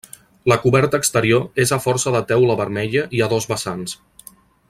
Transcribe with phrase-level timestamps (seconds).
[0.51, 3.95] La coberta exterior és a força de teula vermella i a dos vessants.